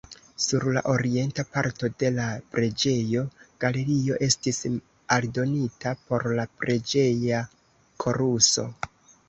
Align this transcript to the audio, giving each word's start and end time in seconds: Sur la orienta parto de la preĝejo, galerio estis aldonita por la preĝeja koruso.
Sur 0.43 0.63
la 0.75 0.81
orienta 0.93 1.43
parto 1.57 1.89
de 2.03 2.09
la 2.15 2.25
preĝejo, 2.55 3.23
galerio 3.65 4.17
estis 4.29 4.63
aldonita 5.19 5.95
por 6.09 6.29
la 6.41 6.49
preĝeja 6.63 7.47
koruso. 8.07 8.69